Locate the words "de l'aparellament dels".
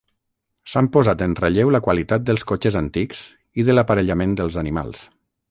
3.69-4.61